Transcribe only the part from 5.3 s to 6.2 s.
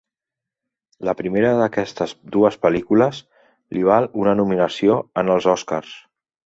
els Oscars.